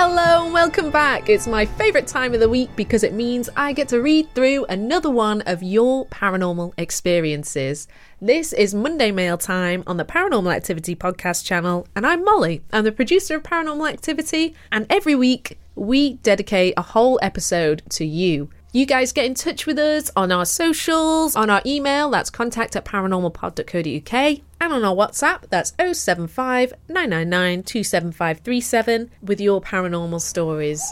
Hello 0.00 0.44
and 0.44 0.52
welcome 0.52 0.92
back. 0.92 1.28
It's 1.28 1.48
my 1.48 1.66
favourite 1.66 2.06
time 2.06 2.32
of 2.32 2.38
the 2.38 2.48
week 2.48 2.70
because 2.76 3.02
it 3.02 3.14
means 3.14 3.50
I 3.56 3.72
get 3.72 3.88
to 3.88 4.00
read 4.00 4.32
through 4.32 4.64
another 4.66 5.10
one 5.10 5.40
of 5.40 5.60
your 5.60 6.06
paranormal 6.06 6.72
experiences. 6.78 7.88
This 8.20 8.52
is 8.52 8.76
Monday 8.76 9.10
Mail 9.10 9.36
Time 9.36 9.82
on 9.88 9.96
the 9.96 10.04
Paranormal 10.04 10.54
Activity 10.54 10.94
podcast 10.94 11.44
channel, 11.44 11.88
and 11.96 12.06
I'm 12.06 12.24
Molly. 12.24 12.62
I'm 12.72 12.84
the 12.84 12.92
producer 12.92 13.34
of 13.34 13.42
Paranormal 13.42 13.92
Activity, 13.92 14.54
and 14.70 14.86
every 14.88 15.16
week 15.16 15.58
we 15.74 16.14
dedicate 16.14 16.74
a 16.76 16.82
whole 16.82 17.18
episode 17.20 17.82
to 17.90 18.06
you. 18.06 18.50
You 18.72 18.86
guys 18.86 19.12
get 19.12 19.24
in 19.24 19.34
touch 19.34 19.66
with 19.66 19.80
us 19.80 20.12
on 20.14 20.30
our 20.30 20.46
socials, 20.46 21.34
on 21.34 21.50
our 21.50 21.62
email, 21.66 22.08
that's 22.10 22.30
contact 22.30 22.76
at 22.76 22.84
paranormalpod.co.uk, 22.84 24.40
and 24.60 24.72
on 24.72 24.84
our 24.84 24.94
WhatsApp, 24.94 25.48
that's 25.50 25.72
075 25.78 26.74
999 26.88 27.62
27537, 27.62 29.10
with 29.22 29.40
your 29.40 29.60
paranormal 29.60 30.20
stories. 30.20 30.82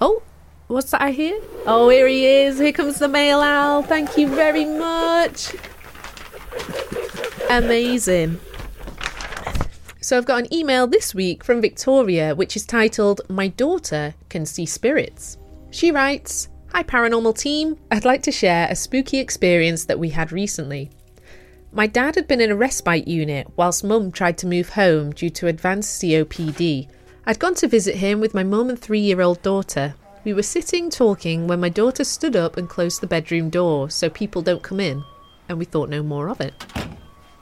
Oh, 0.00 0.22
what's 0.68 0.90
that 0.92 1.02
I 1.02 1.10
hear? 1.10 1.40
Oh, 1.66 1.88
here 1.88 2.06
he 2.06 2.26
is. 2.26 2.58
Here 2.58 2.72
comes 2.72 2.98
the 2.98 3.08
mail 3.08 3.40
owl. 3.40 3.82
Thank 3.82 4.16
you 4.16 4.28
very 4.28 4.64
much. 4.64 5.54
Amazing. 7.50 8.40
So 10.00 10.16
I've 10.16 10.24
got 10.24 10.40
an 10.40 10.54
email 10.54 10.86
this 10.86 11.14
week 11.14 11.44
from 11.44 11.60
Victoria, 11.60 12.34
which 12.34 12.56
is 12.56 12.64
titled 12.64 13.20
My 13.28 13.48
Daughter 13.48 14.14
Can 14.30 14.46
See 14.46 14.64
Spirits. 14.64 15.36
She 15.70 15.90
writes 15.90 16.48
Hi, 16.72 16.82
paranormal 16.82 17.36
team. 17.36 17.76
I'd 17.90 18.04
like 18.04 18.22
to 18.22 18.32
share 18.32 18.66
a 18.70 18.76
spooky 18.76 19.18
experience 19.18 19.84
that 19.84 19.98
we 19.98 20.08
had 20.08 20.32
recently. 20.32 20.90
My 21.72 21.86
dad 21.86 22.16
had 22.16 22.26
been 22.26 22.40
in 22.40 22.50
a 22.50 22.56
respite 22.56 23.06
unit 23.06 23.46
whilst 23.56 23.84
mum 23.84 24.10
tried 24.10 24.36
to 24.38 24.46
move 24.46 24.70
home 24.70 25.12
due 25.12 25.30
to 25.30 25.46
advanced 25.46 26.02
COPD. 26.02 26.88
I'd 27.26 27.38
gone 27.38 27.54
to 27.54 27.68
visit 27.68 27.94
him 27.96 28.20
with 28.20 28.34
my 28.34 28.42
mum 28.42 28.70
and 28.70 28.78
three 28.78 29.00
year 29.00 29.20
old 29.20 29.40
daughter. 29.42 29.94
We 30.24 30.32
were 30.32 30.42
sitting 30.42 30.90
talking 30.90 31.46
when 31.46 31.60
my 31.60 31.68
daughter 31.68 32.02
stood 32.02 32.34
up 32.34 32.56
and 32.56 32.68
closed 32.68 33.00
the 33.00 33.06
bedroom 33.06 33.50
door 33.50 33.88
so 33.88 34.10
people 34.10 34.42
don't 34.42 34.62
come 34.62 34.80
in, 34.80 35.04
and 35.48 35.58
we 35.58 35.64
thought 35.64 35.88
no 35.88 36.02
more 36.02 36.28
of 36.28 36.40
it. 36.40 36.54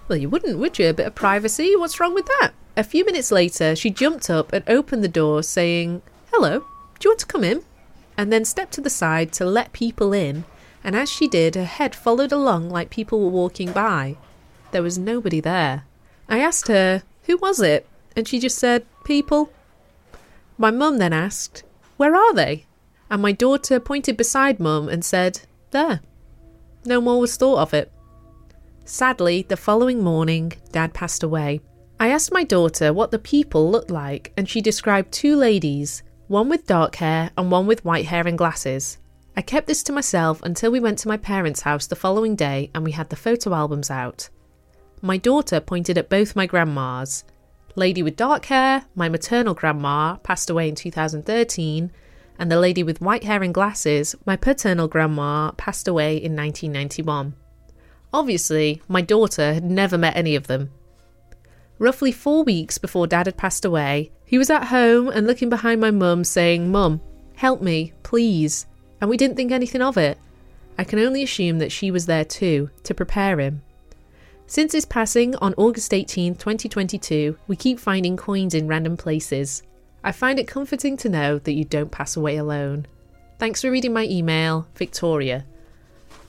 Well, 0.08 0.18
you 0.18 0.28
wouldn't, 0.28 0.58
would 0.58 0.78
you? 0.78 0.88
A 0.88 0.94
bit 0.94 1.06
of 1.06 1.14
privacy? 1.14 1.74
What's 1.74 1.98
wrong 1.98 2.14
with 2.14 2.26
that? 2.26 2.52
A 2.76 2.84
few 2.84 3.04
minutes 3.06 3.32
later, 3.32 3.74
she 3.74 3.90
jumped 3.90 4.28
up 4.28 4.52
and 4.52 4.62
opened 4.68 5.02
the 5.02 5.08
door, 5.08 5.42
saying, 5.42 6.02
Hello, 6.32 6.60
do 6.60 6.64
you 7.04 7.10
want 7.10 7.20
to 7.20 7.26
come 7.26 7.44
in? 7.44 7.62
and 8.18 8.32
then 8.32 8.44
stepped 8.44 8.72
to 8.72 8.80
the 8.80 8.90
side 8.90 9.32
to 9.32 9.46
let 9.46 9.72
people 9.72 10.12
in, 10.12 10.44
and 10.84 10.94
as 10.96 11.10
she 11.10 11.28
did, 11.28 11.54
her 11.54 11.64
head 11.64 11.94
followed 11.94 12.32
along 12.32 12.70
like 12.70 12.90
people 12.90 13.20
were 13.20 13.28
walking 13.28 13.72
by. 13.72 14.16
There 14.70 14.82
was 14.82 14.98
nobody 14.98 15.40
there. 15.40 15.84
I 16.28 16.38
asked 16.38 16.68
her, 16.68 17.02
Who 17.24 17.36
was 17.38 17.60
it? 17.60 17.86
And 18.16 18.26
she 18.26 18.38
just 18.38 18.58
said, 18.58 18.86
People. 19.04 19.52
My 20.56 20.70
mum 20.70 20.98
then 20.98 21.12
asked, 21.12 21.62
Where 21.96 22.14
are 22.14 22.34
they? 22.34 22.66
And 23.10 23.22
my 23.22 23.32
daughter 23.32 23.80
pointed 23.80 24.16
beside 24.16 24.60
mum 24.60 24.88
and 24.88 25.04
said, 25.04 25.40
There. 25.70 26.00
No 26.84 27.00
more 27.00 27.20
was 27.20 27.36
thought 27.36 27.58
of 27.58 27.74
it. 27.74 27.90
Sadly, 28.84 29.44
the 29.48 29.56
following 29.56 30.02
morning, 30.02 30.52
Dad 30.72 30.94
passed 30.94 31.22
away. 31.22 31.60
I 32.00 32.08
asked 32.08 32.32
my 32.32 32.44
daughter 32.44 32.92
what 32.92 33.10
the 33.10 33.18
people 33.18 33.70
looked 33.70 33.90
like, 33.90 34.32
and 34.36 34.48
she 34.48 34.60
described 34.60 35.12
two 35.12 35.36
ladies, 35.36 36.02
one 36.28 36.48
with 36.48 36.66
dark 36.66 36.96
hair 36.96 37.30
and 37.36 37.50
one 37.50 37.66
with 37.66 37.84
white 37.84 38.06
hair 38.06 38.26
and 38.26 38.38
glasses. 38.38 38.98
I 39.36 39.42
kept 39.42 39.66
this 39.66 39.82
to 39.84 39.92
myself 39.92 40.42
until 40.42 40.70
we 40.70 40.80
went 40.80 40.98
to 40.98 41.08
my 41.08 41.16
parents' 41.16 41.60
house 41.60 41.86
the 41.86 41.96
following 41.96 42.34
day 42.34 42.70
and 42.74 42.84
we 42.84 42.92
had 42.92 43.10
the 43.10 43.16
photo 43.16 43.54
albums 43.54 43.90
out. 43.90 44.28
My 45.00 45.16
daughter 45.16 45.60
pointed 45.60 45.96
at 45.96 46.08
both 46.08 46.34
my 46.34 46.46
grandmas. 46.46 47.24
Lady 47.76 48.02
with 48.02 48.16
dark 48.16 48.46
hair, 48.46 48.86
my 48.96 49.08
maternal 49.08 49.54
grandma, 49.54 50.16
passed 50.16 50.50
away 50.50 50.68
in 50.68 50.74
2013, 50.74 51.92
and 52.38 52.50
the 52.50 52.58
lady 52.58 52.82
with 52.82 53.00
white 53.00 53.24
hair 53.24 53.42
and 53.42 53.54
glasses, 53.54 54.16
my 54.26 54.36
paternal 54.36 54.88
grandma, 54.88 55.52
passed 55.52 55.86
away 55.86 56.16
in 56.16 56.34
1991. 56.34 57.34
Obviously, 58.12 58.82
my 58.88 59.00
daughter 59.00 59.54
had 59.54 59.64
never 59.64 59.98
met 59.98 60.16
any 60.16 60.34
of 60.34 60.46
them. 60.46 60.70
Roughly 61.78 62.10
four 62.10 62.42
weeks 62.42 62.78
before 62.78 63.06
Dad 63.06 63.26
had 63.26 63.36
passed 63.36 63.64
away, 63.64 64.10
he 64.24 64.38
was 64.38 64.50
at 64.50 64.64
home 64.64 65.08
and 65.08 65.26
looking 65.26 65.48
behind 65.48 65.80
my 65.80 65.92
mum, 65.92 66.24
saying, 66.24 66.72
Mum, 66.72 67.00
help 67.36 67.62
me, 67.62 67.92
please. 68.02 68.66
And 69.00 69.08
we 69.08 69.16
didn't 69.16 69.36
think 69.36 69.52
anything 69.52 69.82
of 69.82 69.96
it. 69.96 70.18
I 70.76 70.84
can 70.84 70.98
only 70.98 71.22
assume 71.22 71.58
that 71.58 71.72
she 71.72 71.90
was 71.90 72.06
there 72.06 72.24
too, 72.24 72.70
to 72.84 72.94
prepare 72.94 73.40
him. 73.40 73.62
Since 74.46 74.72
his 74.72 74.86
passing 74.86 75.36
on 75.36 75.54
August 75.58 75.92
18, 75.92 76.36
2022, 76.36 77.36
we 77.46 77.56
keep 77.56 77.78
finding 77.78 78.16
coins 78.16 78.54
in 78.54 78.66
random 78.66 78.96
places. 78.96 79.62
I 80.02 80.12
find 80.12 80.38
it 80.38 80.48
comforting 80.48 80.96
to 80.98 81.08
know 81.08 81.38
that 81.38 81.52
you 81.52 81.64
don't 81.64 81.90
pass 81.90 82.16
away 82.16 82.36
alone. 82.36 82.86
Thanks 83.38 83.60
for 83.60 83.70
reading 83.70 83.92
my 83.92 84.04
email, 84.04 84.66
Victoria. 84.74 85.44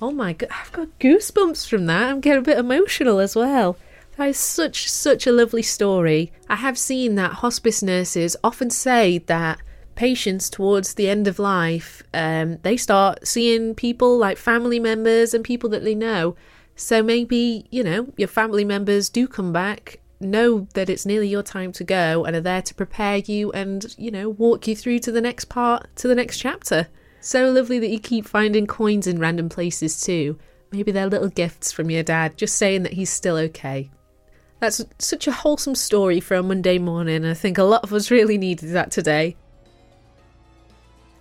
Oh 0.02 0.12
my 0.12 0.34
god, 0.34 0.50
I've 0.52 0.72
got 0.72 1.00
goosebumps 1.00 1.68
from 1.68 1.86
that. 1.86 2.10
I'm 2.10 2.20
getting 2.20 2.40
a 2.40 2.44
bit 2.44 2.58
emotional 2.58 3.20
as 3.20 3.36
well. 3.36 3.78
That 4.18 4.30
is 4.30 4.38
such, 4.38 4.90
such 4.90 5.26
a 5.26 5.32
lovely 5.32 5.62
story. 5.62 6.32
I 6.50 6.56
have 6.58 6.78
seen 6.78 7.16
that 7.16 7.36
hospice 7.36 7.82
nurses 7.82 8.36
often 8.44 8.70
say 8.70 9.20
that 9.20 9.60
patients 10.00 10.50
towards 10.50 10.94
the 10.94 11.10
end 11.10 11.28
of 11.28 11.40
life, 11.40 12.02
um, 12.14 12.58
they 12.62 12.78
start 12.78 13.28
seeing 13.28 13.76
people 13.76 14.18
like 14.18 14.38
family 14.38 14.80
members 14.80 15.34
and 15.34 15.44
people 15.44 15.70
that 15.70 15.84
they 15.84 15.94
know. 15.94 16.38
So 16.78 17.04
maybe, 17.04 17.68
you 17.70 17.84
know, 17.84 18.08
your 18.16 18.30
family 18.30 18.64
members 18.64 19.10
do 19.10 19.28
come 19.28 19.52
back, 19.52 20.00
know 20.22 20.70
that 20.74 20.90
it's 20.90 21.06
nearly 21.06 21.28
your 21.28 21.44
time 21.44 21.74
to 21.74 21.84
go, 21.84 22.24
and 22.24 22.34
are 22.34 22.40
there 22.40 22.62
to 22.62 22.74
prepare 22.74 23.18
you 23.18 23.52
and, 23.52 23.94
you 23.98 24.10
know, 24.10 24.30
walk 24.30 24.70
you 24.70 24.76
through 24.76 25.00
to 25.00 25.12
the 25.12 25.20
next 25.20 25.46
part, 25.46 25.94
to 25.98 26.08
the 26.08 26.16
next 26.16 26.38
chapter. 26.38 26.88
So 27.20 27.52
lovely 27.52 27.78
that 27.80 27.90
you 27.90 28.00
keep 28.00 28.26
finding 28.26 28.68
coins 28.68 29.06
in 29.06 29.20
random 29.20 29.50
places 29.50 30.00
too. 30.00 30.40
Maybe 30.72 30.94
they're 30.94 31.08
little 31.08 31.28
gifts 31.28 31.74
from 31.74 31.92
your 31.92 32.04
dad, 32.04 32.38
just 32.38 32.56
saying 32.56 32.84
that 32.84 32.94
he's 32.94 33.10
still 33.10 33.36
okay. 33.36 33.92
That's 34.62 34.82
such 34.98 35.28
a 35.28 35.34
wholesome 35.34 35.76
story 35.76 36.22
for 36.22 36.36
a 36.36 36.44
Monday 36.44 36.78
morning. 36.78 37.26
I 37.26 37.34
think 37.34 37.58
a 37.58 37.64
lot 37.64 37.84
of 37.84 37.92
us 37.92 38.10
really 38.18 38.38
needed 38.38 38.70
that 38.70 38.92
today. 38.92 39.36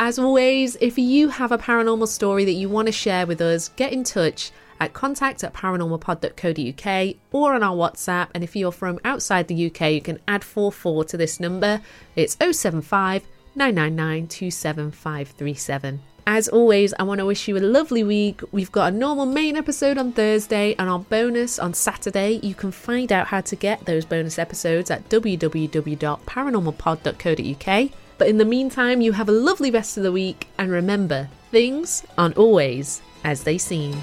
As 0.01 0.17
always, 0.17 0.77
if 0.81 0.97
you 0.97 1.29
have 1.29 1.51
a 1.51 1.59
paranormal 1.59 2.07
story 2.07 2.45
that 2.45 2.53
you 2.53 2.69
want 2.69 2.87
to 2.87 2.93
share 2.93 3.27
with 3.27 3.41
us, 3.41 3.71
get 3.71 3.93
in 3.93 4.05
touch 4.05 4.53
at 4.79 4.93
contact 4.93 5.43
at 5.43 5.53
paranormalpod.co.uk 5.53 7.17
or 7.33 7.55
on 7.55 7.65
our 7.65 7.75
WhatsApp. 7.75 8.29
And 8.33 8.45
if 8.45 8.55
you're 8.55 8.71
from 8.71 9.01
outside 9.05 9.49
the 9.49 9.67
UK, 9.67 9.91
you 9.91 10.01
can 10.01 10.21
add 10.29 10.45
44 10.45 11.03
to 11.07 11.17
this 11.17 11.41
number. 11.41 11.81
It's 12.15 12.37
075 12.39 13.25
999 13.57 14.29
27537. 14.29 16.01
As 16.29 16.47
always, 16.47 16.95
I 16.95 17.03
want 17.03 17.19
to 17.19 17.27
wish 17.27 17.49
you 17.49 17.57
a 17.57 17.59
lovely 17.59 18.05
week. 18.05 18.41
We've 18.53 18.71
got 18.71 18.93
a 18.93 18.97
normal 18.97 19.27
main 19.27 19.57
episode 19.57 19.99
on 19.99 20.13
Thursday 20.13 20.77
and 20.79 20.89
our 20.89 21.01
bonus 21.01 21.59
on 21.59 21.75
Saturday. 21.75 22.39
You 22.43 22.55
can 22.55 22.71
find 22.71 23.11
out 23.11 23.27
how 23.27 23.41
to 23.41 23.57
get 23.57 23.85
those 23.85 24.05
bonus 24.05 24.39
episodes 24.39 24.93
at 24.93 25.09
www.paranormalpod.co.uk. 25.09 27.91
But 28.19 28.29
in 28.29 28.39
the 28.39 28.45
meantime, 28.45 29.01
you 29.01 29.13
have 29.13 29.29
a 29.29 29.33
lovely 29.33 29.71
rest 29.71 29.97
of 29.97 30.03
the 30.03 30.13
week 30.13 30.49
and 30.59 30.71
remember, 30.71 31.29
Things 31.51 32.05
aren't 32.19 32.37
always 32.37 33.01
as 33.25 33.45
they 33.45 33.57
seem. 33.57 34.03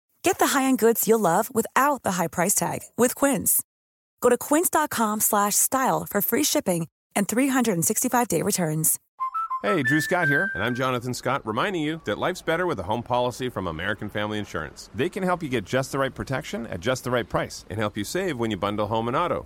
Get 0.23 0.39
the 0.39 0.47
high-end 0.47 0.79
goods 0.79 1.07
you'll 1.07 1.19
love 1.19 1.53
without 1.53 2.03
the 2.03 2.13
high 2.13 2.27
price 2.27 2.55
tag 2.55 2.79
with 2.97 3.15
Quince. 3.15 3.61
Go 4.21 4.29
to 4.29 4.37
quince.com/style 4.37 6.07
for 6.09 6.21
free 6.21 6.43
shipping 6.43 6.87
and 7.15 7.27
365-day 7.27 8.41
returns. 8.41 8.99
Hey, 9.63 9.83
Drew 9.83 10.01
Scott 10.01 10.27
here, 10.27 10.49
and 10.55 10.63
I'm 10.63 10.73
Jonathan 10.73 11.13
Scott, 11.13 11.45
reminding 11.45 11.83
you 11.83 12.01
that 12.05 12.17
life's 12.17 12.41
better 12.41 12.65
with 12.65 12.79
a 12.79 12.83
home 12.83 13.03
policy 13.03 13.47
from 13.47 13.67
American 13.67 14.09
Family 14.09 14.39
Insurance. 14.39 14.89
They 14.95 15.07
can 15.07 15.21
help 15.21 15.43
you 15.43 15.49
get 15.49 15.65
just 15.65 15.91
the 15.91 15.99
right 15.99 16.13
protection 16.13 16.65
at 16.65 16.79
just 16.79 17.03
the 17.03 17.11
right 17.11 17.29
price 17.29 17.63
and 17.69 17.77
help 17.77 17.95
you 17.95 18.03
save 18.03 18.39
when 18.39 18.49
you 18.49 18.57
bundle 18.57 18.87
home 18.87 19.07
and 19.07 19.15
auto. 19.15 19.45